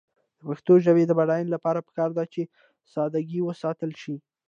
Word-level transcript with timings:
د 0.37 0.39
پښتو 0.49 0.73
ژبې 0.85 1.03
د 1.07 1.11
بډاینې 1.19 1.49
لپاره 1.55 1.85
پکار 1.87 2.09
ده 2.17 2.23
چې 2.33 2.41
ساده 2.93 3.19
ګي 3.29 3.39
وساتل 3.43 3.91
شي. 4.01 4.15